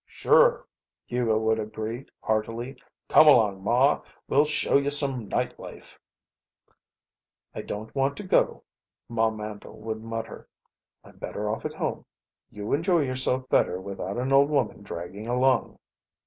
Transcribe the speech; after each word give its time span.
"Sure!" 0.07 0.65
Hugo 1.05 1.37
would 1.37 1.59
agree, 1.59 2.07
heartily. 2.23 2.75
"Come 3.07 3.27
along, 3.27 3.63
Ma. 3.63 4.01
We'll 4.27 4.45
show 4.45 4.75
you 4.79 4.89
some 4.89 5.27
night 5.27 5.59
life." 5.59 5.99
"I 7.53 7.61
don't 7.61 7.93
want 7.93 8.17
to 8.17 8.23
go," 8.23 8.63
Ma 9.07 9.29
Mandle 9.29 9.79
would 9.79 10.01
mutter. 10.03 10.49
"I'm 11.03 11.19
better 11.19 11.47
off 11.51 11.65
at 11.65 11.75
home. 11.75 12.07
You 12.49 12.73
enjoy 12.73 13.01
yourself 13.01 13.47
better 13.47 13.79
without 13.79 14.17
an 14.17 14.33
old 14.33 14.49
woman 14.49 14.81
dragging 14.81 15.27
along." 15.27 15.77